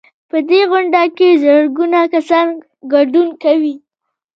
په 0.29 0.37
دې 0.49 0.61
غونډه 0.71 1.03
کې 1.17 1.29
زرګونه 1.43 1.99
کسان 2.13 2.47
ګډون 2.93 3.27
کوي. 3.43 3.75